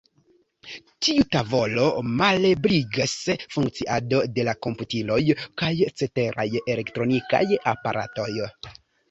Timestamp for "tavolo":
1.33-1.83